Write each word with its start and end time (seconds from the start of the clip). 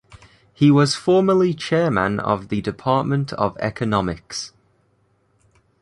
He 0.51 0.71
was 0.71 0.95
formerly 0.95 1.53
chairman 1.53 2.19
of 2.19 2.47
the 2.47 2.59
department 2.61 3.33
of 3.33 3.55
economics. 3.59 4.51